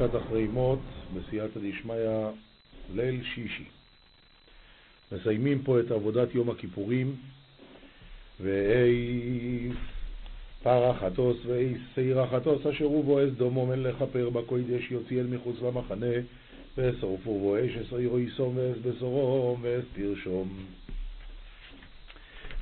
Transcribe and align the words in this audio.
פרשת 0.00 0.16
אחרי 0.16 0.46
מות, 0.46 0.78
בסייעתא 1.14 1.60
דשמיא, 1.60 1.94
ליל 2.94 3.20
שישי. 3.34 3.64
מסיימים 5.12 5.62
פה 5.62 5.80
את 5.80 5.90
עבודת 5.90 6.34
יום 6.34 6.50
הכיפורים, 6.50 7.16
ואי 8.40 9.68
פרח 10.62 10.96
חטוס 11.04 11.36
ואי 11.46 11.74
שעיר 11.94 12.20
החטוס 12.20 12.66
אשר 12.66 12.84
הוא 12.84 13.04
בועז 13.04 13.30
דומו 13.36 13.66
מן 13.66 13.82
לכפר 13.82 14.30
בקוידש 14.30 14.90
יוציא 14.90 15.20
אל 15.20 15.26
מחוץ 15.26 15.56
למחנה 15.62 16.16
ושרפו 16.78 17.38
בו 17.38 17.56
אש 17.56 17.76
אסעירו 17.76 18.18
יסום 18.18 18.56
ואס 18.56 18.76
בסורום 18.78 19.60
ואס 19.62 19.84
פרשום. 19.96 20.48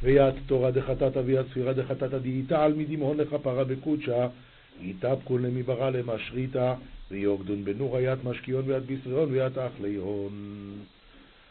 ויד 0.03 0.35
תורה 0.47 0.71
דחטאת 0.71 1.17
ויד 1.25 1.47
ספירה 1.51 1.73
דחטאת 1.73 2.15
דהיתה 2.15 2.65
על 2.65 2.75
מדמהון 2.75 3.17
לכפרה 3.17 3.65
בקודשה 3.65 4.29
יתאפקון 4.83 5.43
למיברה 5.43 5.91
למשריתא 5.91 6.75
ויוגדון 7.11 7.65
בנור 7.65 7.97
היד 7.97 8.19
משקיעון 8.25 8.65
ויד 8.67 8.83
בישריון 8.83 9.33
ויד 9.33 9.59
אחלי 9.59 9.97
הון. 9.97 10.73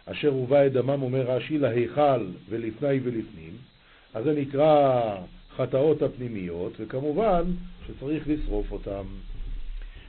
אשר 0.05 0.29
הובא 0.29 0.65
את 0.65 0.73
דמם 0.73 1.01
אומר 1.01 1.21
רש"י 1.21 1.57
להיכל 1.57 2.25
ולפני 2.49 2.99
ולפנים, 3.03 3.53
אז 4.13 4.23
זה 4.23 4.33
נקרא 4.33 5.15
חטאות 5.55 6.01
הפנימיות, 6.01 6.73
וכמובן 6.79 7.43
שצריך 7.87 8.23
לשרוף 8.27 8.71
אותם. 8.71 9.03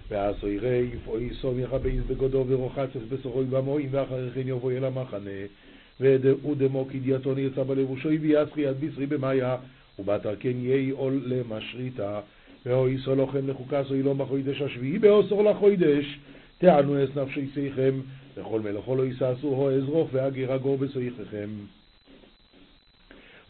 ועשו 0.09 0.49
ירא 0.49 0.69
יפעוי 0.69 1.31
סום 1.41 1.61
יכבייס 1.61 2.03
בגודו 2.07 2.45
ורוחצס 2.49 3.03
בסורוי 3.09 3.45
במועים 3.45 3.89
ואחרי 3.91 4.31
כן 4.35 4.49
יבוא 4.49 4.73
אל 4.73 4.85
המחנה 4.85 5.31
ודמו 6.01 6.89
כדיאטון 6.91 7.39
יצא 7.39 7.63
בלבושוי 7.63 8.19
ויסחי 8.19 8.61
יד 8.61 8.81
בשרי 8.81 9.07
במאיה 9.07 9.57
ובתר 9.99 10.35
יהי 10.45 10.91
עול 10.91 11.23
למשריתא 11.27 12.21
ואוי 12.69 12.99
סולוכם 12.99 13.49
לחוקס 13.49 13.91
אוי 13.91 14.03
לא 14.03 14.13
בחוידש 14.13 14.63
השביעי 14.63 14.99
באוסור 14.99 15.45
לחוידש 15.45 16.19
תענו 16.59 17.05
אס 17.05 17.09
נפשי 17.17 17.47
שיכם 17.55 18.01
וכל 18.37 18.61
מלאכו 18.61 18.97
לא 18.97 19.07
יסעשו 19.07 19.49
הו 19.49 19.71
אזרוך 19.71 20.09
והגר 20.13 20.53
הגור 20.53 20.79
בסויככם 20.79 21.49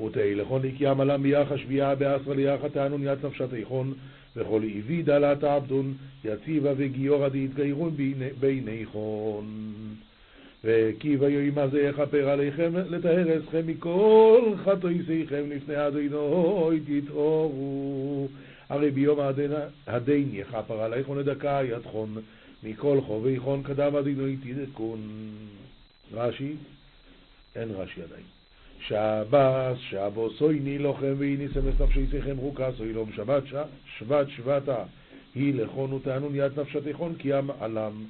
ותהי 0.07 0.35
לכון 0.35 0.63
נקיים 0.65 1.01
עלם 1.01 1.23
ביח 1.23 1.53
השביעה 1.53 1.95
בעשרה 1.95 2.35
ליח 2.35 2.65
התענון 2.65 3.03
יד 3.03 3.27
נפשת 3.27 3.55
איכון 3.55 3.95
וכל 4.37 4.63
איבי 4.63 5.03
דלת 5.03 5.45
עבדון 5.45 5.95
יציבה 6.25 6.73
וגיורא 6.77 7.29
דהתגיירון 7.29 7.97
בעיני 8.41 8.87
חון 8.87 9.47
וכי 10.65 11.17
ויהי 11.17 11.51
מה 11.51 11.69
זה 11.69 11.83
יכפר 11.83 12.29
עליכם 12.29 12.73
לטהר 12.89 13.39
אסכם 13.39 13.67
מכל 13.67 14.53
חטאיסיכם 14.65 15.43
לפני 15.51 15.87
אדינוי 15.87 16.81
תתעורו 16.81 18.29
הרי 18.69 18.91
ביום 18.91 19.19
הדין 19.87 20.29
יכפר 20.33 20.81
עליכם 20.81 21.19
לדקה 21.19 21.61
ידכון 21.65 22.15
מכל 22.63 23.01
חובי 23.01 23.39
חון 23.39 23.63
קדם 23.63 23.97
אדינוי 23.97 24.37
תדקון 24.37 24.99
רש"י? 26.13 26.53
אין 27.57 27.69
רש"י 27.71 28.03
עדיין. 28.03 28.25
שבס, 28.81 29.79
שבוס 29.91 30.43
אוי 30.43 30.79
לוחם 30.79 31.15
ואיני 31.19 31.49
סמס 31.49 31.81
נפשי 31.81 32.07
שיכם 32.11 32.37
רוקס 32.37 32.81
אוי 32.81 32.93
לום 32.93 33.13
שבת 33.13 33.43
שבת 33.99 34.27
שבתה. 34.29 34.85
היא 35.35 35.55
לכון 35.55 35.93
ותענון 35.93 36.35
יד 36.35 36.61
נפשתיכון 36.61 37.15
כי 37.19 37.29
ים 37.29 37.51
עלם. 37.61 38.05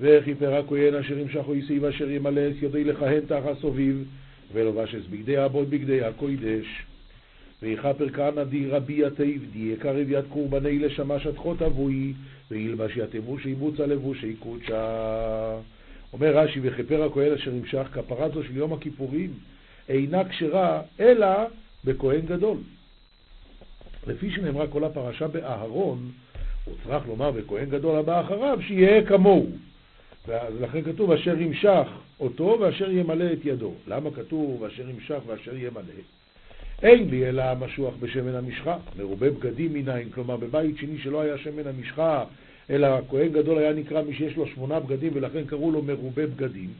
וכיפר 0.00 0.54
הכהן 0.54 0.94
אשר 0.94 1.18
ימשכו 1.18 1.54
יסיב 1.54 1.84
אשר 1.84 2.10
ימלא 2.10 2.40
את 2.48 2.62
ידי 2.62 2.84
לכהן 2.84 3.20
תחת 3.20 3.58
סוביב 3.60 4.04
ולובש 4.52 4.94
את 4.94 5.06
בגדי 5.06 5.44
אבות 5.44 5.68
בגדי 5.68 6.04
הקוידש 6.04 6.66
ויכפר 7.64 8.08
כהנא 8.08 8.44
די 8.44 8.66
רבי 8.66 9.06
יתיב 9.06 9.46
די 9.52 9.58
יקרב 9.58 10.10
יד 10.10 10.24
קורבני 10.28 10.78
לשמש 10.78 11.26
עד 11.26 11.36
חוט 11.36 11.62
אבוי 11.62 12.12
וילבש 12.50 12.96
יתבושי 12.96 13.54
בוצה 13.54 13.86
לבושי 13.86 14.34
קודשה 14.38 15.56
אומר 16.12 16.38
רש"י, 16.38 16.60
וכפר 16.62 17.04
הכהן 17.04 17.32
אשר 17.32 17.50
נמשך, 17.50 17.86
כפרה 17.92 18.28
זו 18.28 18.44
של 18.44 18.56
יום 18.56 18.72
הכיפורים 18.72 19.30
אינה 19.88 20.28
כשרה, 20.28 20.82
אלא 21.00 21.26
בכהן 21.84 22.20
גדול. 22.20 22.58
לפי 24.06 24.30
שנאמרה 24.30 24.66
כל 24.66 24.84
הפרשה 24.84 25.28
באהרון, 25.28 26.10
הוא 26.64 26.74
צריך 26.84 27.06
לומר 27.06 27.30
בכהן 27.30 27.70
גדול 27.70 27.98
הבא 27.98 28.20
אחריו, 28.20 28.58
שיהיה 28.66 29.06
כמוהו. 29.06 29.46
ולכן 30.28 30.82
כתוב 30.82 31.10
אשר 31.10 31.40
ימשך 31.40 31.88
אותו 32.20 32.56
ואשר 32.60 32.90
ימלא 32.90 33.32
את 33.32 33.44
ידו. 33.44 33.74
למה 33.86 34.10
כתוב 34.10 34.64
אשר 34.64 34.90
ימשך 34.90 35.18
ואשר 35.26 35.56
ימלא? 35.56 36.00
אין 36.82 37.10
לי 37.10 37.28
אלא 37.28 37.44
משוח 37.54 37.94
בשמן 38.00 38.34
המשחה, 38.34 38.76
מרובה 38.98 39.30
בגדים 39.30 39.72
מניין, 39.72 40.10
כלומר 40.10 40.36
בבית 40.36 40.78
שני 40.78 40.98
שלא 40.98 41.20
היה 41.20 41.38
שמן 41.38 41.66
המשחה 41.66 42.24
אלא 42.70 42.86
הכהן 42.86 43.28
גדול 43.28 43.58
היה 43.58 43.72
נקרא 43.72 44.02
מי 44.02 44.14
שיש 44.14 44.36
לו 44.36 44.46
שמונה 44.46 44.80
בגדים 44.80 45.10
ולכן 45.14 45.44
קראו 45.44 45.70
לו 45.72 45.82
מרובה 45.82 46.26
בגדים. 46.26 46.70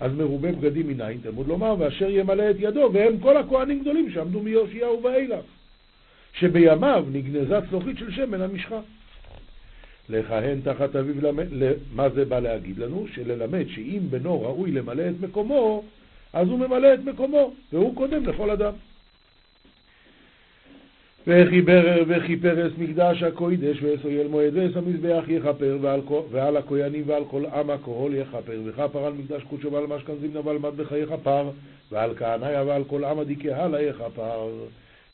אז 0.00 0.12
מרובה 0.12 0.52
בגדים 0.52 0.88
מניין, 0.88 1.18
תלמוד 1.22 1.48
לומר, 1.48 1.74
ואשר 1.78 2.10
ימלא 2.10 2.50
את 2.50 2.56
ידו, 2.58 2.90
והם 2.92 3.18
כל 3.18 3.36
הכהנים 3.36 3.80
גדולים 3.80 4.10
שעמדו 4.10 4.40
מיאשיהו 4.40 5.02
ואילך, 5.02 5.44
שבימיו 6.32 7.04
נגנזה 7.12 7.58
צלוחית 7.70 7.98
של 7.98 8.10
שמן 8.10 8.40
המשחה. 8.40 8.80
לכהן 10.08 10.60
תחת 10.60 10.96
אביו, 10.96 11.32
מה 11.94 12.08
זה 12.08 12.24
בא 12.24 12.40
להגיד 12.40 12.78
לנו? 12.78 13.06
שללמד 13.14 13.68
שאם 13.68 14.00
בנו 14.10 14.42
ראוי 14.42 14.70
למלא 14.70 15.02
את 15.02 15.20
מקומו, 15.20 15.82
אז 16.32 16.48
הוא 16.48 16.58
ממלא 16.58 16.94
את 16.94 17.04
מקומו, 17.04 17.52
והוא 17.72 17.96
קודם 17.96 18.26
לכל 18.26 18.50
אדם. 18.50 18.72
וכיפר 21.26 22.66
אס 22.66 22.72
מקדש 22.78 23.22
הקוידש 23.22 23.82
ואסויל 23.82 24.28
מועד 24.28 24.56
ואס 24.56 24.76
המזבח 24.76 25.24
יכפר 25.28 25.78
ועל 26.30 26.56
הכהנים 26.56 27.02
ועל 27.06 27.24
כל 27.30 27.46
עם 27.46 27.70
הכהול 27.70 28.14
יכפר 28.14 28.60
וכפר 28.64 29.04
על 29.04 29.12
מקדש 29.12 29.42
קודשו 29.42 29.72
ועל 29.72 29.86
משכן 29.86 30.12
זמנה 30.20 30.40
ועל 30.46 30.58
מטבח 30.58 30.92
יכפר 30.92 31.50
ועל 31.92 32.14
כהניה 32.14 32.62
ועל 32.62 32.84
כל 32.84 33.04
עם 33.04 33.18
הדיקהלה 33.18 33.82
יכפר. 33.82 34.48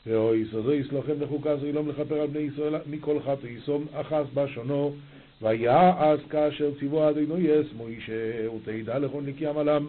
ואוי 0.07 0.45
סוזו 0.51 0.73
יסלוחם 0.73 1.13
לחוקה 1.19 1.57
זו 1.57 1.65
ילום 1.65 1.89
לכפר 1.89 2.21
על 2.21 2.27
בני 2.27 2.39
ישראל 2.39 2.75
מכל 2.89 3.19
חטא 3.19 3.47
יסום 3.47 3.85
אחס 3.93 4.25
בשונו. 4.33 4.93
ויעש 5.41 6.19
כאשר 6.29 6.69
ציוו 6.79 7.09
אדינו 7.09 7.39
יס 7.39 7.67
מוישה 7.77 8.49
ותדע 8.55 8.99
לכל 8.99 9.21
נקיים 9.25 9.57
עלם 9.57 9.85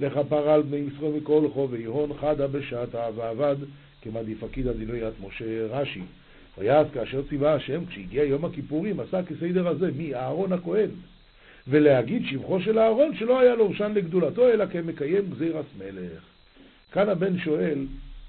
לכפר 0.00 0.50
על 0.50 0.62
בני 0.62 0.76
ישראל 0.76 1.12
מכל 1.12 1.48
חובי 1.54 1.84
הון 1.84 2.10
חדה 2.20 2.46
בשעתה 2.46 3.08
ועבד 3.16 3.56
כמעדיף 4.02 4.42
עקידא 4.42 4.72
דילויית 4.72 5.14
משה 5.20 5.66
רש"י. 5.66 6.02
ויעש 6.58 6.86
כאשר 6.94 7.22
ציווה 7.28 7.54
השם, 7.54 7.86
כשהגיע 7.86 8.24
יום 8.24 8.44
הכיפורים, 8.44 9.00
עשה 9.00 9.22
כסדר 9.22 9.68
הזה, 9.68 9.90
מי? 9.96 10.14
אהרון 10.14 10.52
הכהן. 10.52 10.90
ולהגיד 11.68 12.22
שבחו 12.26 12.60
של 12.60 12.78
אהרון 12.78 13.16
שלא 13.16 13.40
היה 13.40 13.54
לו 13.54 13.68
ראשן 13.68 13.92
לגדולתו, 13.94 14.48
אלא 14.48 14.66
כמקיים 14.66 15.30
גזירס 15.30 15.66
מלך. 15.78 16.22
כאן 16.92 17.08
הבן 17.08 17.38
שואל, 17.38 17.86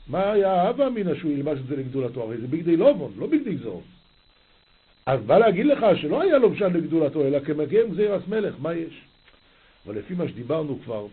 מה 0.07 0.31
היה 0.31 0.51
האבא 0.51 0.87
אמינא 0.87 1.15
שהוא 1.15 1.31
ילבש 1.31 1.59
את 1.59 1.67
זה 1.67 1.75
לגדולתו? 1.75 2.23
הרי 2.23 2.37
זה 2.37 2.47
בגדי 2.47 2.77
לובון, 2.77 3.13
לא 3.17 3.27
בגדי 3.27 3.57
זור. 3.57 3.83
אז 5.05 5.21
בא 5.21 5.37
להגיד 5.37 5.65
לך 5.65 5.85
שלא 5.95 6.21
היה 6.21 6.37
לו 6.37 6.51
ראשן 6.51 6.73
לגדולתו, 6.73 7.27
אלא 7.27 7.39
כמקיים 7.39 7.91
גזירס 7.91 8.21
מלך, 8.27 8.55
מה 8.59 8.73
יש? 8.73 9.01
אבל 9.85 9.97
לפי 9.97 10.13
מה 10.13 10.27
שדיברנו 10.27 10.79
כבר, 10.83 11.07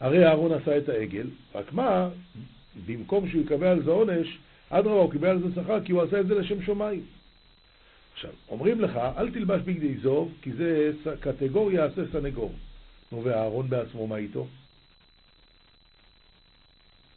הרי 0.00 0.26
אהרון 0.26 0.52
עשה 0.52 0.78
את 0.78 0.88
העגל, 0.88 1.26
רק 1.54 1.72
מה, 1.72 2.08
במקום 2.86 3.28
שהוא 3.28 3.42
יקבל 3.42 3.66
על 3.66 3.82
זה 3.82 3.90
עונש, 3.90 4.38
אדרבה, 4.70 5.00
הוא 5.00 5.12
קיבל 5.12 5.28
על 5.28 5.38
זה 5.38 5.62
שכר 5.62 5.80
כי 5.84 5.92
הוא 5.92 6.02
עשה 6.02 6.20
את 6.20 6.26
זה 6.26 6.34
לשם 6.34 6.62
שמיים. 6.62 7.02
עכשיו, 8.14 8.30
אומרים 8.48 8.80
לך, 8.80 8.96
אל 9.16 9.30
תלבש 9.30 9.60
בגדי 9.60 9.94
זוב, 9.94 10.32
כי 10.42 10.52
זה 10.52 10.92
קטגור 11.20 11.72
יעשה 11.72 12.02
סנגור. 12.12 12.52
נו, 13.12 13.24
ואהרון 13.24 13.68
בעצמו, 13.68 14.06
מה 14.06 14.16
איתו? 14.16 14.46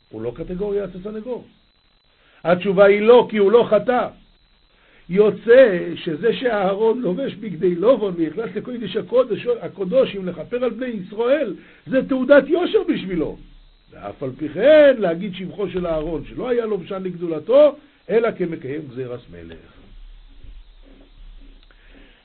הוא 0.09 0.21
לא 0.21 0.33
קטגור 0.35 0.75
יעשה 0.75 0.97
סנגור. 1.03 1.47
התשובה 2.43 2.85
היא 2.85 3.01
לא, 3.01 3.27
כי 3.29 3.37
הוא 3.37 3.51
לא 3.51 3.67
חטא. 3.69 4.07
יוצא 5.09 5.79
שזה 5.95 6.33
שאהרון 6.33 7.01
לובש 7.01 7.33
בגדי 7.33 7.75
לובון 7.75 8.13
ויכנס 8.17 8.55
לקודש 8.55 8.95
הקודש, 8.95 9.47
הקודושים 9.61 10.27
לכפר 10.27 10.63
על 10.63 10.69
בני 10.69 10.87
ישראל, 10.87 11.55
זה 11.85 12.09
תעודת 12.09 12.43
יושר 12.47 12.79
בשבילו. 12.89 13.37
ואף 13.95 14.23
על 14.23 14.31
פי 14.37 14.49
כן 14.49 14.95
להגיד 14.99 15.35
שבחו 15.35 15.69
של 15.69 15.87
אהרון, 15.87 16.23
שלא 16.29 16.49
היה 16.49 16.65
לובשן 16.65 17.03
לגדולתו, 17.03 17.75
אלא 18.09 18.31
כמקיים 18.31 18.81
גזירס 18.91 19.21
מלך. 19.31 19.57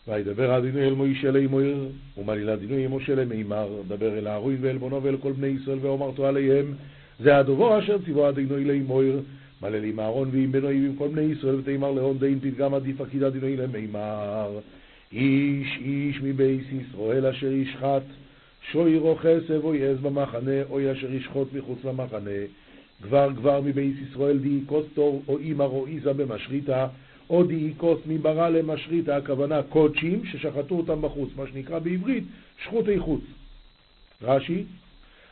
וידבר 0.08 0.58
אדינו 0.58 0.78
אל 0.78 0.94
מוישה 0.94 1.30
לאמור, 1.30 1.60
ומלילה 2.18 2.54
אדינו 2.54 2.74
אל 2.74 2.88
משה 2.88 3.14
למימר, 3.14 3.68
דבר 3.88 4.18
אל 4.18 4.28
אהרון 4.28 4.56
ואל 4.60 4.78
בונו 4.78 5.02
ואל 5.02 5.16
כל 5.16 5.32
בני 5.32 5.46
ישראל, 5.46 5.78
ואומרתו 5.80 6.26
עליהם, 6.26 6.74
זה 7.20 7.36
הדובו 7.36 7.78
אשר 7.78 7.96
ציוו 8.04 8.28
אדינו 8.28 8.56
לאמור, 8.56 9.02
מלל 9.62 9.84
עם 9.84 10.00
אהרון 10.00 10.28
ועם 10.32 10.52
בנו 10.52 10.66
ועם 10.66 10.94
כל 10.98 11.08
בני 11.08 11.22
ישראל, 11.22 11.54
ותאמר 11.54 11.90
להון 11.90 12.18
דין 12.18 12.40
פתגם 12.40 12.74
עדיף 12.74 13.00
עקיד 13.00 13.22
אדינו 13.22 13.62
למימר. 13.62 14.58
איש 15.12 15.78
איש 15.80 16.20
מבייס 16.22 16.64
ישראל 16.72 17.26
אשר 17.26 17.52
ישחט 17.52 18.02
שוי 18.62 18.98
אבו 19.56 19.74
יעז 19.74 19.98
במחנה, 19.98 20.62
או 20.70 20.92
אשר 20.92 21.12
ישחוט 21.12 21.48
מחוץ 21.52 21.78
למחנה. 21.84 22.30
גבר 23.02 23.32
גבר 23.32 23.60
מבייס 23.60 23.96
ישראל 24.10 24.38
די 24.38 24.60
קוסטור, 24.66 25.22
או 25.28 25.38
אימא 25.38 25.62
או 25.62 25.86
איזה 25.86 26.12
במשריתה, 26.12 26.86
או 27.30 27.44
דייקוס 27.44 28.00
מברא 28.06 28.48
למשריתא, 28.48 29.10
הכוונה 29.10 29.62
קודשים 29.62 30.24
ששחטו 30.24 30.74
אותם 30.74 31.02
בחוץ, 31.02 31.30
מה 31.36 31.44
שנקרא 31.46 31.78
בעברית 31.78 32.24
שחוטי 32.64 32.98
חוץ. 32.98 33.20
רש"י, 34.22 34.64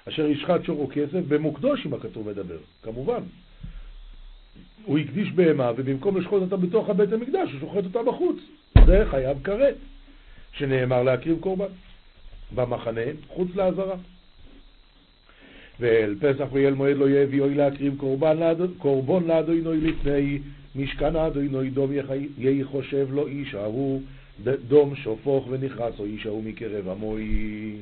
אשר 0.09 0.27
ישחט 0.27 0.65
שורו 0.65 0.89
כסף 0.93 1.21
במוקדושים 1.29 1.95
הכתוב 1.95 2.31
מדבר, 2.31 2.59
כמובן. 2.83 3.23
הוא 4.85 4.99
הקדיש 4.99 5.33
בהמה, 5.33 5.73
ובמקום 5.77 6.17
לשחוט 6.17 6.43
אותה 6.43 6.57
בתוך 6.57 6.91
הבית 6.91 7.13
המקדש, 7.13 7.53
הוא 7.53 7.61
שוחט 7.61 7.85
אותה 7.85 8.03
בחוץ. 8.03 8.37
זה 8.87 9.05
חייב 9.11 9.39
כרת, 9.45 9.77
שנאמר 10.53 11.03
להקריב 11.03 11.39
קורבן. 11.41 11.67
במחנה, 12.55 13.01
חוץ 13.29 13.49
לעזרה. 13.55 13.97
ואל 15.81 16.15
פסח 16.21 16.47
ואל 16.53 16.75
מועד 16.75 16.97
לא 16.97 17.11
יביא 17.11 17.41
אוי 17.41 17.55
להקריב 17.55 17.95
קורבן 18.79 19.25
לאדוני 19.27 19.81
לפני 19.81 20.39
משכן 20.77 21.17
אדוני 21.17 21.71
דום 21.71 21.91
יהי 22.39 22.65
חושב 22.65 23.07
לא 23.11 23.29
איש 23.29 23.55
ההוא 23.55 24.03
דום 24.69 24.97
שופוך 24.97 25.47
ונכרס 25.51 25.95
או 25.99 26.05
איש 26.05 26.27
ההוא 26.27 26.43
מקרב 26.43 26.89
עמוי 26.89 27.77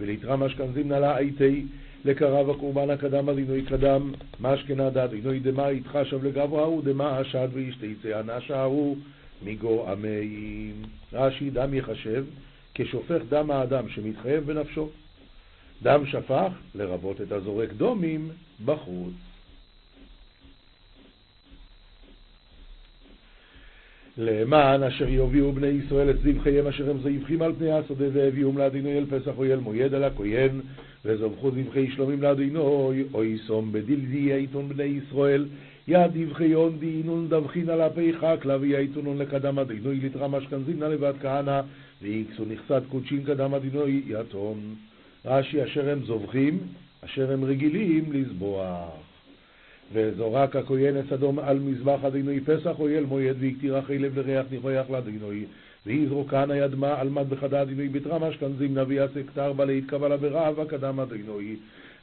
ולתרם 0.00 0.42
אשכנזים 0.42 0.88
נלה 0.88 1.16
הייתי 1.16 1.64
לקרב 2.04 2.50
הקורבן 2.50 2.90
הקדם 2.90 3.28
אדינוי 3.28 3.62
קדם 3.62 4.12
משכנה 4.40 4.90
דת 4.90 4.96
אדינוי 4.96 5.38
דמה 5.38 5.70
יתחשב 5.70 6.24
לגבו 6.24 6.60
ההוא 6.60 6.82
דמה 6.82 7.20
אשד 7.20 7.48
וישתיצא 7.52 8.20
אנשה 8.20 8.60
ההוא 8.60 8.96
מגו 9.42 9.90
עמי 9.90 10.72
רש"י 11.12 11.50
דם 11.50 11.74
יחשב 11.74 12.24
כשופך 12.78 13.20
דם 13.28 13.50
האדם 13.50 13.88
שמתחייב 13.88 14.46
בנפשו. 14.46 14.88
דם 15.82 16.06
שפך, 16.06 16.52
לרבות 16.74 17.20
את 17.20 17.32
הזורק 17.32 17.72
דומים, 17.72 18.28
בחוץ. 18.64 19.14
למען 24.18 24.82
אשר 24.82 25.08
יוביאו 25.08 25.52
בני 25.52 25.66
ישראל 25.66 26.10
את 26.10 26.18
זבחיהם 26.18 26.66
אשר 26.66 26.90
הם 26.90 26.98
זבחים 26.98 27.42
על 27.42 27.52
פני 27.58 27.72
השדה 27.72 28.04
והביאום 28.12 28.58
לאדינוי 28.58 28.98
אל 28.98 29.06
פסח 29.06 29.32
אויל 29.36 29.58
מויד 29.58 29.94
על 29.94 30.04
הכהן 30.04 30.60
וזבחו 31.04 31.50
זבחי 31.50 31.90
שלומים 31.90 32.22
לאדינוי 32.22 33.04
אוי 33.14 33.38
סום 33.46 33.72
בדלדי 33.72 34.32
עיתון 34.32 34.68
בני 34.68 34.84
ישראל. 34.84 35.46
יד 35.88 36.10
דבחיון 36.14 36.78
דינון 36.78 37.28
דבחין 37.28 37.68
על 37.68 37.80
הפי 37.80 38.12
חק 38.12 38.44
להביא 38.44 38.76
עיתונון 38.76 39.18
לקדם 39.18 39.58
אדינוי 39.58 40.00
לתרם 40.00 40.34
אשכנזין 40.34 40.80
לבד 40.80 41.12
כהנא 41.22 41.60
ויקסו 42.02 42.44
נכסת 42.44 42.82
קודשין 42.88 43.24
קדם 43.24 43.54
אדינוי 43.54 44.02
יתון 44.06 44.74
רש"י 45.24 45.64
אשר 45.64 45.90
הם 45.90 46.04
זובחים, 46.04 46.58
אשר 47.04 47.32
הם 47.32 47.44
רגילים 47.44 48.12
לזבוח. 48.12 49.06
וזורק 49.92 50.56
הכהן 50.56 50.96
אדום 51.14 51.38
על 51.38 51.58
מזבח 51.58 52.04
אדינוי 52.06 52.40
פסח 52.40 52.78
אויל 52.78 53.04
מועד 53.04 53.36
והקטיר 53.40 53.78
אחרי 53.78 53.98
לב 53.98 54.18
לריח 54.18 54.46
נכויח 54.50 54.90
לאדינוי 54.90 55.44
ויזרוקן 55.86 56.50
הידמה 56.50 57.00
על 57.00 57.08
מד 57.08 57.30
בחדה 57.30 57.62
אדינוי 57.62 57.88
בתרם 57.88 58.24
אשכנזים 58.24 58.78
נביא 58.78 59.00
כתר 59.26 59.52
בה 59.52 59.64
להתקבל 59.64 60.16
ברעב 60.16 60.60
הקדם 60.60 61.00
אדינוי 61.00 61.56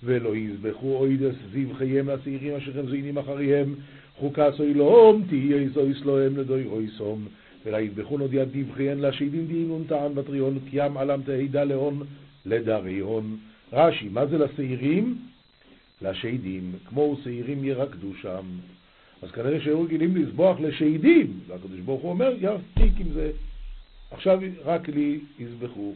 ולא 0.03 0.35
יזבחו 0.35 0.95
אוידס 0.95 1.35
זבחיהם 1.53 2.09
לצעירים 2.09 2.55
אשר 2.55 2.79
הם 2.79 2.89
זינים 2.89 3.17
אחריהם. 3.17 3.75
חוקס 4.19 4.59
אוילום 4.59 5.23
תהיה 5.29 5.69
זו 5.73 5.81
סלוהם 6.01 6.37
לדוי 6.37 6.63
רויסום 6.63 7.27
ולא 7.65 7.77
יזבחו 7.77 8.17
נוד 8.17 8.33
יד 8.33 8.49
דבחיהן 8.53 8.99
לשדים 8.99 9.47
דינון 9.47 9.83
טען 9.87 10.15
בטריון 10.15 10.59
קיים 10.69 10.97
עלם 10.97 11.21
תהידה 11.21 11.63
להון 11.63 12.03
לדריון. 12.45 13.37
רש"י, 13.73 14.09
מה 14.09 14.25
זה 14.25 14.37
לשעירים? 14.37 15.17
לשהידים, 16.01 16.71
כמו 16.85 17.17
שעירים 17.23 17.63
ירקדו 17.63 18.13
שם. 18.21 18.45
אז 19.21 19.31
כנראה 19.31 19.61
שהיו 19.61 19.81
רגילים 19.81 20.15
לסבוח 20.15 20.59
לשהידים, 20.59 21.39
והקדוש 21.47 21.79
ברוך 21.79 22.01
הוא 22.01 22.09
אומר, 22.09 22.33
יפסיק 22.39 22.93
עם 22.99 23.13
זה, 23.13 23.31
עכשיו 24.11 24.39
רק 24.65 24.89
לי 24.89 25.19
יזבחו. 25.39 25.93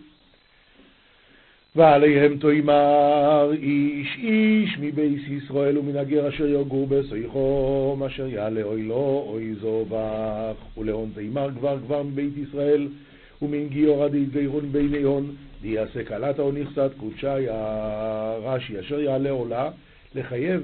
ועליהם 1.78 2.38
תאמר 2.38 3.52
איש 3.54 4.18
איש 4.18 4.78
מבייס 4.80 5.22
ישראל 5.28 5.78
ומן 5.78 5.98
הגר 5.98 6.30
אשר 6.30 6.48
יגור 6.48 6.88
בסויחום 6.88 8.04
אשר 8.04 8.28
יעלה 8.28 8.64
אוי 8.64 8.84
לו 8.84 9.26
אוי 9.28 9.56
זובח 9.62 10.56
ולהון 10.78 11.10
תאמר 11.16 11.50
כבר 11.60 11.78
כבר 11.86 12.04
מבית 12.04 12.34
ישראל 12.38 12.88
ומן 13.42 13.68
גיור 13.68 14.04
עד 14.04 14.16
יתגיירון 14.16 14.72
ביני 14.72 15.02
הון 15.02 15.36
דיעשה 15.62 16.04
קלטה 16.04 16.42
או 16.42 16.52
נכסת 16.52 16.92
קודשי 16.98 17.50
הרש"י 17.50 18.80
אשר 18.80 19.00
יעלה 19.00 19.30
עולה 19.30 19.70
לחייב 20.16 20.62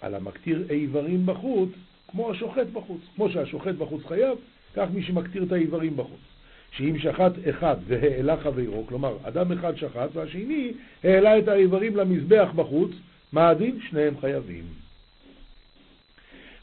על 0.00 0.14
המקטיר 0.14 0.66
איברים 0.70 1.26
בחוץ 1.26 1.70
כמו 2.14 2.30
השוחט 2.30 2.66
בחוץ. 2.72 3.00
כמו 3.16 3.30
שהשוחט 3.30 3.74
בחוץ 3.74 4.02
חייב, 4.08 4.38
כך 4.74 4.88
מי 4.94 5.02
שמקטיר 5.02 5.42
את 5.42 5.52
האיברים 5.52 5.96
בחוץ. 5.96 6.33
שאם 6.76 6.98
שחט 6.98 7.32
אחד 7.50 7.76
והעלה 7.86 8.36
חברו, 8.36 8.86
כלומר 8.86 9.16
אדם 9.22 9.52
אחד 9.52 9.76
שחט 9.76 10.08
והשני 10.12 10.72
העלה 11.04 11.38
את 11.38 11.48
האיברים 11.48 11.96
למזבח 11.96 12.48
בחוץ, 12.54 12.90
מה 13.32 13.48
הדין? 13.48 13.78
שניהם 13.90 14.14
חייבים. 14.20 14.64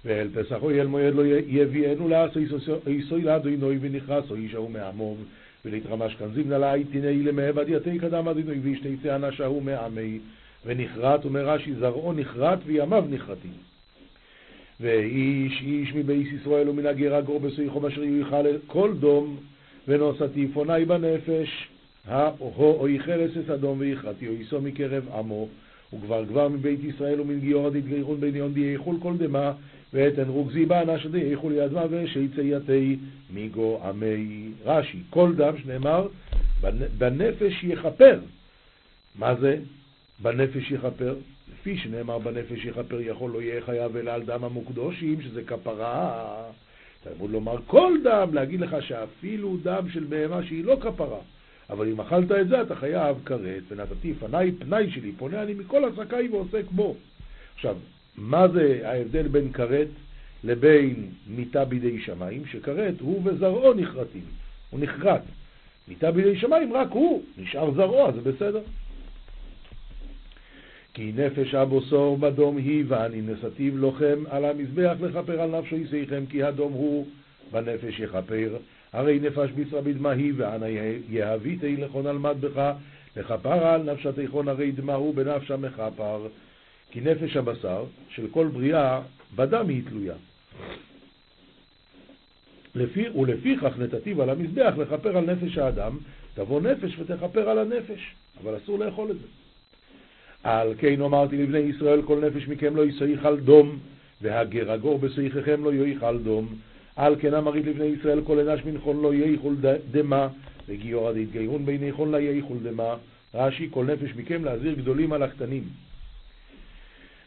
ואל 0.06 0.28
פסח 0.34 0.58
אוי 0.62 0.82
אל 0.82 0.88
מועד 0.88 1.14
לא 1.14 1.24
יביאנו 1.48 2.08
לעשו 2.08 2.40
איסוי 2.88 3.22
לאדוני 3.22 3.78
ונכרס 3.82 4.32
או 4.32 4.36
איש 4.36 4.54
ההוא 4.54 4.70
מעמום 4.70 5.18
ולהתרמש 5.66 6.16
כאן 6.16 6.28
זימנה 6.34 6.58
לאייתיני 6.58 7.24
למעבד 7.24 7.66
יתי 7.68 8.00
קדם 8.00 8.28
אדינוי 8.28 8.60
וישתי 8.60 8.98
צענה 9.04 9.32
שהו 9.32 9.62
מעמי 9.62 10.20
ונכרת 10.66 11.26
ומרש"י 11.26 11.74
זרעו 11.74 12.14
נכרת 12.14 12.60
וימיו 12.66 13.06
נכרתים. 13.10 13.54
ואיש 14.80 15.62
איש 15.62 15.94
מבייס 15.96 16.28
ישראל 16.42 16.70
ומן 16.70 16.86
הגר 16.86 17.16
הגור 17.16 17.40
בסויחו 17.40 17.88
אשר 17.88 18.04
יויכל 18.04 18.46
כל 18.68 18.94
דום 19.00 19.38
ונוסתי 19.88 20.48
פוני 20.54 20.86
בנפש 20.86 21.68
הו 22.08 22.80
אויכל 22.80 23.26
אסס 23.26 23.50
אדום 23.50 23.80
ויכרתי 23.80 24.28
אויסו 24.28 24.62
מקרב 24.62 25.10
עמו 25.14 25.48
וכבר 25.94 26.26
כבר 26.26 26.48
מבית 26.48 26.80
ישראל 26.84 27.22
ומן 27.22 27.40
גיורא 27.40 27.70
דתגיירון 27.70 28.20
בין 28.20 28.36
יון 28.36 28.54
די 28.54 28.74
יחול 28.76 28.98
כל 29.02 29.18
דמה 29.18 29.54
ואתן 29.94 30.28
רוגזי 30.28 30.66
בענה 30.66 31.00
שדי 31.00 31.20
יחול 31.20 31.54
ידמה 31.54 31.82
יתי 32.44 32.98
מיגו 33.34 33.80
עמי 33.84 34.50
רש"י. 34.66 35.00
כל 35.10 35.34
דם 35.36 35.54
שנאמר 35.58 36.08
בנפש 36.98 37.64
יכפר. 37.64 38.20
מה 39.16 39.36
זה? 39.36 39.58
בנפש 40.20 40.72
יכפר. 40.72 41.16
לפי 41.54 41.78
שנאמר 41.78 42.20
בנפש 42.20 42.66
יכפר 42.66 43.02
יכול 43.02 43.32
לא 43.32 43.42
יהיה 43.42 43.62
חייב 43.62 43.98
אלא 43.98 44.12
על 44.12 44.22
דם 44.24 44.44
המוקדושים 44.44 45.22
שזה 45.22 45.44
כפרה. 45.44 46.44
תלמוד 47.04 47.32
לומר 47.32 47.58
כל 47.68 47.98
דם, 48.04 48.30
להגיד 48.34 48.62
לך 48.62 48.76
שאפילו 48.80 49.58
דם 49.64 49.90
של 49.94 50.04
בהמה 50.04 50.44
שהיא 50.44 50.66
לא 50.66 50.78
כפרה. 50.82 51.20
אבל 51.70 51.88
אם 51.88 52.02
אכלת 52.02 52.32
את 52.32 52.48
זה 52.48 52.62
אתה 52.62 52.76
חייב 52.76 53.18
כרת, 53.26 53.64
ונתתי 53.70 54.14
פניי 54.14 54.52
פנאי 54.52 54.92
שלי, 54.92 55.12
פונה 55.12 55.44
אני 55.44 55.54
מכל 55.54 55.84
עסקיי 55.86 56.30
ועוסק 56.30 56.72
בו. 56.72 56.96
עכשיו, 57.56 57.76
מה 58.18 58.48
זה 58.48 58.82
ההבדל 58.84 59.28
בין 59.28 59.52
כרת 59.52 59.88
לבין 60.44 61.10
מיטה 61.28 61.66
בידי 61.66 62.02
שמיים? 62.02 62.46
שכרת 62.46 63.00
הוא 63.00 63.22
וזרעו 63.26 63.74
נכרתים, 63.74 64.24
הוא 64.70 64.80
נכרת. 64.80 65.22
מיטה 65.88 66.12
בידי 66.12 66.40
שמיים 66.40 66.74
רק 66.74 66.88
הוא, 66.92 67.24
נשאר 67.38 67.72
זרעו, 67.72 68.12
זה 68.12 68.32
בסדר. 68.32 68.62
כי 70.94 71.12
נפש 71.16 71.54
הבוסור 71.54 72.18
בדום 72.18 72.58
היא, 72.58 72.84
ואני 72.88 73.22
נשאתיו 73.22 73.78
לוחם 73.78 74.24
על 74.30 74.46
המזבח 74.46 74.96
לכפר 75.02 75.42
על 75.42 75.60
נפשו 75.60 75.76
יסיכם, 75.76 76.24
כי 76.30 76.44
הדום 76.44 76.74
הוא 76.74 77.08
בנפש 77.52 78.00
יכפר. 78.00 78.58
הרי 78.94 79.20
נפש 79.20 79.50
בישרה 79.50 79.82
בדמה 79.82 80.12
היא, 80.12 80.34
ואנה 80.38 80.66
יהביתי 81.10 81.78
לכון 81.78 82.08
על 82.08 82.18
מטבך, 82.18 82.74
לכפר 83.18 83.68
על 83.68 83.94
נפשתיכון 83.94 84.48
הרי 84.48 84.72
דמה 84.72 84.94
הוא 84.94 85.16
בנפשה 85.16 85.58
מכפר. 85.58 86.28
כי 86.92 87.02
נפש 87.02 87.38
הבשר 87.38 87.86
של 88.10 88.28
כל 88.32 88.48
בריאה 88.48 89.02
בדם 89.36 89.70
היא 89.70 89.82
תלויה. 89.90 90.16
לפי, 92.76 93.10
ולפיכך 93.10 93.74
נתתיו 93.80 94.22
על 94.22 94.30
המזבח 94.30 94.74
לכפר 94.78 95.18
על 95.18 95.26
נפש 95.26 95.58
האדם, 95.58 95.98
תבוא 96.34 96.62
נפש 96.62 97.00
ותכפר 97.00 97.50
על 97.50 97.60
הנפש, 97.60 98.16
אבל 98.44 98.58
אסור 98.58 98.80
לאכול 98.80 99.12
את 99.12 99.20
זה. 99.20 99.28
על 100.44 100.74
כן 100.78 101.02
אמרתי 101.02 101.38
לבני 101.38 101.58
ישראל, 101.58 102.02
כל 102.02 102.20
נפש 102.26 102.48
מכם 102.48 102.76
לא 102.76 102.86
יסייך 102.86 103.28
דום, 103.44 103.80
והגר 104.22 104.72
הגור 104.72 105.00
בסייככם 105.00 105.64
לא 105.64 105.74
יאכל 105.74 106.18
דום. 106.18 106.56
על 106.96 107.16
כן 107.20 107.34
אמרית 107.34 107.66
לבני 107.66 107.86
ישראל, 107.86 108.22
כל 108.24 108.40
אנש 108.40 108.66
מנחון 108.66 109.02
לא 109.02 109.14
יאכול 109.14 109.56
דמה, 109.92 110.28
וגיור 110.70 111.10
עד 111.10 111.18
יתגיירון 111.18 111.66
בין 111.66 111.84
יאכול 111.84 112.10
לה 112.10 112.20
יאכול 112.20 112.58
דמה. 112.64 112.96
רש"י, 113.34 113.68
כל 113.72 113.86
נפש 113.86 114.16
מכם 114.16 114.46
להזהיר 114.46 114.74
גדולים 114.74 115.14
על 115.14 115.24
הקטנים. 115.24 115.64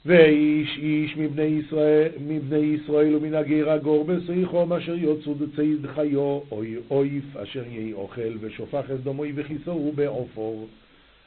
ואיש 0.07 0.79
איש 0.79 1.17
מבני 1.17 1.43
ישראל, 1.43 2.09
מבני 2.27 2.57
ישראל 2.57 3.15
ומן 3.15 3.35
הגר 3.35 3.71
הגור 3.71 4.05
בשיחום 4.05 4.73
אשר 4.73 4.95
יוצאו 4.95 5.35
דציד 5.35 5.87
חיו 5.95 6.41
אוי 6.51 6.77
אויף 6.91 7.37
אשר 7.37 7.63
יהי 7.71 7.93
אוכל 7.93 8.37
ושופך 8.41 8.85
את 8.95 9.05
דמוי 9.05 9.33
וכיסו 9.35 9.93
בעופור 9.95 10.69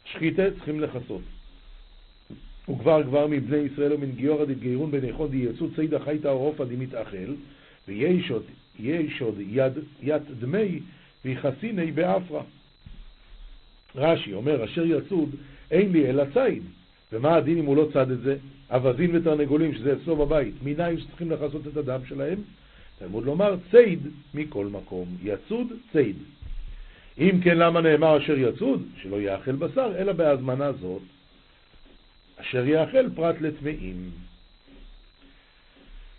שחיתה 0.06 0.51
צריכים 0.51 0.79
לכסות 0.79 1.22
וכבר 2.69 3.03
כבר 3.03 3.27
מבני 3.27 3.57
ישראל 3.57 3.93
ומן 3.93 4.12
גיורא 4.12 4.45
דתגיירון 4.45 4.91
בן 4.91 5.03
איכות 5.03 5.31
דיצאו 5.31 5.67
ציד 5.75 5.93
החייתא 5.93 6.27
עורפא 6.27 6.63
דמתאכל 6.63 7.33
וישות 7.88 8.43
יש 8.79 9.21
עוד 9.21 9.36
יד, 9.39 9.74
יד 10.01 10.21
דמי 10.39 10.79
ויחסיני 11.25 11.91
באפרה. 11.91 12.41
רש"י 13.95 14.33
אומר, 14.33 14.65
אשר 14.65 14.86
יצוד 14.86 15.29
אין 15.71 15.91
לי 15.91 16.09
אלא 16.09 16.24
ציד. 16.33 16.63
ומה 17.13 17.36
הדין 17.36 17.57
אם 17.57 17.65
הוא 17.65 17.75
לא 17.75 17.88
צד 17.93 18.12
את 18.12 18.19
זה? 18.19 18.38
אווזים 18.71 19.12
ותרנגולים, 19.13 19.74
שזה 19.75 19.93
אצלו 19.93 20.15
בבית, 20.15 20.53
מניין 20.63 21.00
שצריכים 21.00 21.31
לכסות 21.31 21.67
את 21.67 21.77
הדם 21.77 22.00
שלהם? 22.07 22.39
תלמוד 23.00 23.25
לומר 23.25 23.55
ציד 23.71 24.00
מכל 24.33 24.65
מקום, 24.65 25.07
יצוד 25.24 25.67
ציד. 25.91 26.15
אם 27.17 27.39
כן, 27.43 27.57
למה 27.57 27.81
נאמר 27.81 28.17
אשר 28.17 28.38
יצוד? 28.38 28.83
שלא 29.01 29.21
יאכל 29.21 29.51
בשר, 29.51 29.91
אלא 29.97 30.13
בהזמנה 30.13 30.71
זאת, 30.71 31.01
אשר 32.41 32.67
יאכל 32.67 33.10
פרט 33.15 33.36
לטמאים. 33.41 34.10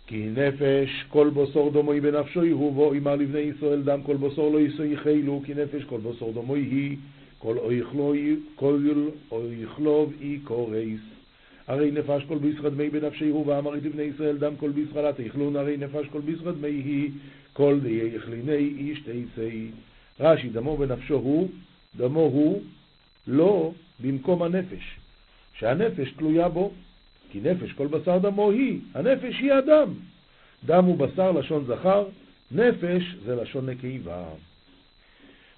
כי 0.07 0.27
נפש 0.35 1.03
כל 1.09 1.29
בוסור 1.29 1.71
דומוי 1.71 2.01
בנפשו 2.01 2.41
הוא 2.41 2.73
בו, 2.73 2.93
אמר 2.93 3.15
לבני 3.15 3.39
ישראל 3.39 3.81
דם 3.81 4.01
כל 4.05 4.15
בוסור 4.15 4.53
לא 4.53 4.59
יסוי 4.59 4.97
חילו, 4.97 5.41
כי 5.45 5.53
נפש 5.53 5.83
כל 5.83 5.99
בוסור 5.99 6.33
דומוי 6.33 6.59
היא, 6.59 6.97
כל 7.39 7.57
אויכלוב 9.31 10.13
אי 10.21 10.39
קורייס. 10.43 11.01
הרי 11.67 11.91
נפש 11.91 12.23
כל 12.27 12.37
בישרד 12.37 12.73
מי 12.73 12.89
בנפשי 12.89 13.29
הוא, 13.29 13.47
ואמרית 13.47 13.83
לבני 13.83 14.03
ישראל 14.03 14.37
דם 14.37 14.55
כל 14.55 14.71
בישרד 14.71 15.11
תאכלון, 15.11 15.55
הרי 15.55 15.77
נפש 15.77 16.07
כל 16.07 16.21
בישרד 16.21 16.61
מי 16.61 16.67
היא, 16.67 17.11
כל 17.53 17.79
די 17.83 18.09
יכליני 18.15 18.73
איש 18.77 18.99
תיסי. 18.99 19.67
רש"י, 20.19 20.49
דמו 20.49 20.77
בנפשו 20.77 21.15
הוא, 21.15 21.49
דמו 21.97 22.19
הוא 22.19 22.61
לא 23.27 23.71
במקום 23.99 24.43
הנפש, 24.43 24.98
שהנפש 25.59 26.11
תלויה 26.11 26.49
בו, 26.49 26.71
כי 27.31 27.39
נפש 27.43 27.71
כל 27.71 27.87
בשר 27.87 28.17
דמו 28.17 28.51
היא, 28.51 28.79
הנפש 28.93 29.35
היא 29.39 29.53
אדם. 29.53 29.93
דם 30.65 30.85
הוא 30.85 30.97
בשר 30.97 31.31
לשון 31.31 31.65
זכר, 31.67 32.05
נפש 32.51 33.15
זה 33.25 33.35
לשון 33.35 33.69
נקבה. 33.69 34.23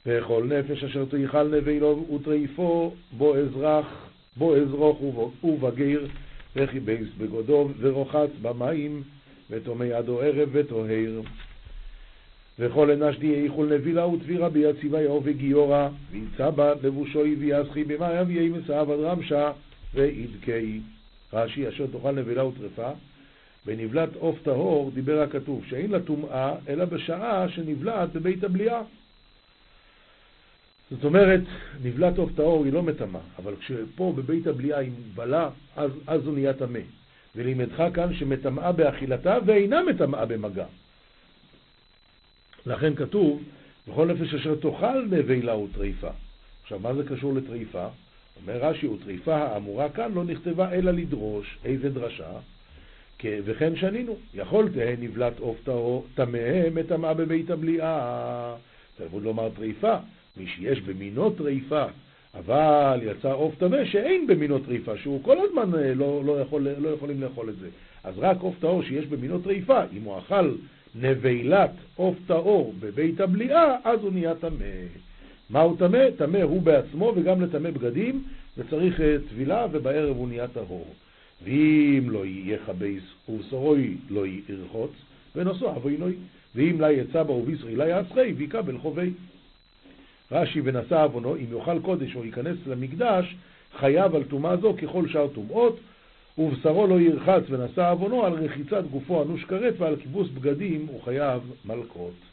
וכל 0.06 0.44
נפש 0.44 0.84
אשר 0.84 1.06
תאכל 1.06 1.44
נבילו 1.44 2.06
וטריפו 2.16 2.94
בו 3.12 3.36
אזרח, 3.38 4.10
בו 4.38 4.56
אזרוך 4.56 5.02
ובגיר, 5.44 6.08
וכיבס 6.56 7.08
בגודו 7.18 7.70
ורוחץ 7.80 8.30
במים, 8.42 9.04
וטומא 9.50 9.84
ידו 9.84 10.22
ערב 10.22 10.50
וטוהר. 10.52 11.22
וכל 12.60 12.92
אנש 12.92 13.18
די 13.18 13.44
איכול 13.44 13.74
נבילה 13.74 14.08
ותבירה 14.08 14.50
ביציבה 14.50 15.02
יאו 15.02 15.22
וגיורא, 15.24 15.90
וימצא 16.12 16.50
בה 16.50 16.74
לבושו 16.84 17.24
ויסחי 17.40 17.84
במים 17.84 18.28
ויהי 18.28 18.50
מסעב 18.50 18.92
עד 18.92 19.00
רמשה 19.00 19.52
וידקי. 19.94 20.82
רש"י 21.34 21.70
אשר 21.70 21.86
תאכל 21.92 22.12
נבילה 22.12 22.46
וטרפה, 22.46 22.92
בנבלת 23.66 24.10
עוף 24.16 24.40
טהור 24.44 24.92
דיבר 24.94 25.22
הכתוב 25.22 25.66
שאין 25.70 25.92
לה 25.92 26.00
טומאה 26.00 26.56
אלא 26.68 26.86
בשעה 26.86 27.50
שנבלעת 27.50 28.14
בבית 28.14 28.44
הבליעה. 28.44 28.82
זאת 30.92 31.04
אומרת, 31.04 31.42
נבלת 31.84 32.18
עוף 32.18 32.32
טהור 32.36 32.66
היא 32.66 32.74
לא 32.74 32.84
מטמאה, 32.84 33.22
אבל 33.38 33.56
כשפה 33.60 34.14
בבית 34.16 34.48
הבליעה 34.48 34.80
היא 34.80 34.92
מבלה, 34.92 35.50
אז, 35.76 35.92
אז 36.08 36.26
הוא 36.26 36.34
נהיה 36.34 36.54
טמא. 36.54 36.80
ולימדך 37.36 37.84
כאן 37.94 38.14
שמטמאה 38.14 38.72
באכילתה 38.72 39.38
ואינה 39.46 39.84
מטמאה 39.84 40.26
במגע. 40.26 40.66
לכן 42.66 42.96
כתוב, 42.96 43.44
בכל 43.88 44.08
נפש 44.08 44.34
אשר 44.34 44.56
תאכל 44.56 45.06
נבלה 45.06 45.56
וטריפה. 45.56 46.10
עכשיו, 46.64 46.80
מה 46.80 46.94
זה 46.94 47.04
קשור 47.04 47.34
לטריפה? 47.34 47.88
אומר 48.42 48.58
רש"י, 48.58 48.88
וטריפה 48.88 49.36
האמורה 49.36 49.90
כאן 49.90 50.12
לא 50.14 50.24
נכתבה 50.24 50.72
אלא 50.72 50.92
לדרוש. 50.92 51.58
איזה 51.66 51.90
דרשה? 51.90 52.32
וכן 53.26 53.76
שנינו, 53.76 54.16
יכול 54.34 54.70
תהא 54.74 54.96
נבלת 55.00 55.40
עוף 55.40 55.58
טמא 56.16 56.70
מטמאה 56.74 57.14
בבית 57.14 57.50
הבליעה. 57.50 58.56
תלמוד 58.98 59.24
לומר 59.24 59.50
טריפה, 59.50 59.96
מי 60.38 60.48
שיש 60.48 60.82
במינו 60.82 61.30
טריפה, 61.30 61.86
אבל 62.34 63.00
יצא 63.04 63.34
עוף 63.34 63.56
טמא 63.56 63.86
שאין 63.86 64.28
במינו 64.28 64.60
טריפה, 64.60 64.98
שהוא 64.98 65.24
כל 65.24 65.38
הזמן 65.40 65.80
אה, 65.80 65.94
לא, 65.94 66.22
לא, 66.26 66.42
יכול, 66.42 66.68
לא 66.78 66.90
יכולים 66.90 67.22
לאכול 67.22 67.50
את 67.50 67.56
זה. 67.56 67.70
אז 68.04 68.14
רק 68.18 68.38
עוף 68.40 68.56
טהור 68.60 68.84
שיש 68.84 69.06
במינו 69.06 69.40
טריפה, 69.40 69.84
אם 69.98 70.04
הוא 70.04 70.18
אכל 70.18 70.52
נבילת 70.96 71.72
עוף 71.96 72.16
טהור 72.28 72.74
בבית 72.80 73.20
הבליעה, 73.20 73.76
אז 73.84 74.00
הוא 74.02 74.12
נהיה 74.12 74.36
טמא. 74.36 74.66
מה 75.52 75.62
הוא 75.62 75.78
טמא? 75.78 76.10
טמא 76.18 76.38
הוא 76.38 76.62
בעצמו 76.62 77.14
וגם 77.16 77.42
לטמא 77.42 77.72
בגדים, 77.72 78.24
וצריך 78.58 79.02
אה, 79.02 79.16
טבילה, 79.30 79.68
ובערב 79.72 80.18
הוא 80.18 80.28
נהיה 80.28 80.48
טהור. 80.48 80.88
ואם 81.44 82.08
לא 82.10 82.26
יהיה 82.26 82.58
חבייס 82.66 83.04
ובשרוי 83.30 83.98
לא 84.10 84.24
ירחוץ, 84.50 84.92
ונושא 85.36 85.66
אבוינוי. 85.66 86.14
ואם 86.56 86.82
לה 86.82 86.92
יצא 86.92 87.24
בה 87.24 87.32
ובישרי 87.32 87.76
לה 87.76 87.88
יעשכי, 87.88 88.34
ויקבל 88.38 88.78
חובי. 88.78 89.10
רש"י 90.32 90.62
ונשא 90.64 91.04
עוונו, 91.04 91.36
אם 91.36 91.46
יאכל 91.58 91.80
קודש 91.80 92.16
או 92.16 92.26
ייכנס 92.26 92.58
למקדש, 92.68 93.36
חייב 93.80 94.16
על 94.16 94.24
טומאה 94.24 94.58
זו 94.58 94.74
ככל 94.82 95.08
שאר 95.08 95.28
טומאות, 95.28 95.80
ובשרו 96.38 96.88
לא 96.88 97.00
ירחץ 97.00 97.44
ונשא 97.50 97.92
עוונו 97.92 98.26
על 98.26 98.34
רחיצת 98.34 98.84
גופו 98.92 99.24
אנוש 99.24 99.44
כרת 99.44 99.74
ועל 99.78 99.96
כיבוס 99.96 100.28
בגדים 100.30 100.86
הוא 100.88 101.02
חייב 101.04 101.42
מלקות. 101.66 102.31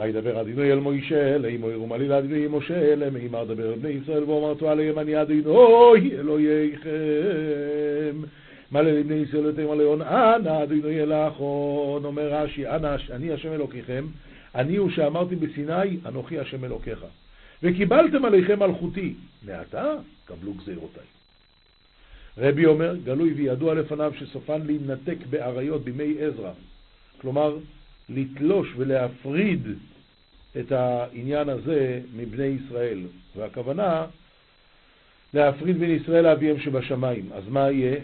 וידבר 0.00 0.40
אדינוי 0.40 0.72
אל 0.72 0.78
מוישה, 0.78 1.38
לאמו 1.38 1.70
ירום 1.70 1.92
עלילה 1.92 2.18
אדינוי 2.18 2.46
משה, 2.50 2.96
למימר 2.96 3.44
דבר 3.44 3.72
אל 3.72 3.78
בני 3.78 3.88
ישראל 3.88 4.24
ואומרתו 4.24 4.70
עליהם 4.70 4.98
אני 4.98 5.22
אדינוי 5.22 6.10
אלוהיכם. 6.18 6.90
מלא 8.72 8.90
לבני 8.90 9.14
ישראל 9.14 9.44
יותר 9.44 9.74
מלאון, 9.74 10.02
אנא 10.02 10.62
אדינוי 10.62 11.02
אל 11.02 11.12
האחרון, 11.12 12.04
אומר 12.04 12.34
רש"י, 12.34 12.68
אנא 12.68 12.96
אני 13.10 13.32
השם 13.32 13.52
אלוקיכם, 13.52 14.06
אני 14.54 14.76
הוא 14.76 14.90
שאמרתי 14.90 15.36
בסיני, 15.36 15.96
אנוכי 16.06 16.38
השם 16.38 16.64
אלוקיך. 16.64 17.04
וקיבלתם 17.62 18.24
עליכם 18.24 18.58
מלכותי, 18.58 19.14
מעתה 19.46 19.94
קבלו 20.24 20.52
גזירותיי. 20.54 21.04
רבי 22.38 22.66
אומר, 22.66 22.96
גלוי 23.04 23.32
וידוע 23.32 23.74
לפניו 23.74 24.12
שסופן 24.18 24.60
להינתק 24.66 25.16
באריות 25.30 25.84
בימי 25.84 26.14
עזרא. 26.20 26.52
כלומר, 27.20 27.56
לתלוש 28.14 28.68
ולהפריד 28.76 29.68
את 30.60 30.72
העניין 30.72 31.48
הזה 31.48 32.00
מבני 32.16 32.44
ישראל. 32.44 32.98
והכוונה, 33.36 34.06
להפריד 35.34 35.78
בין 35.78 35.90
ישראל 35.90 36.24
לאביהם 36.24 36.60
שבשמיים. 36.60 37.30
אז 37.32 37.48
מה 37.48 37.70
יהיה? 37.70 38.00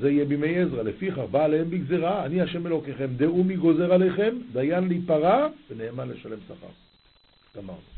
זה 0.00 0.10
יהיה 0.10 0.24
בימי 0.24 0.58
עזרא. 0.58 0.82
לפיכך 0.82 1.18
בא 1.18 1.44
עליהם 1.44 1.70
בגזרה, 1.70 2.26
אני 2.26 2.40
השם 2.40 2.66
אלוקיכם, 2.66 3.06
דעו 3.16 3.44
מי 3.44 3.56
גוזר 3.56 3.92
עליכם, 3.92 4.34
דיין 4.52 4.88
להיפרע 4.88 5.48
ונאמן 5.70 6.08
לשלם 6.08 6.38
שכר. 6.48 6.66
גמרנו. 7.56 7.95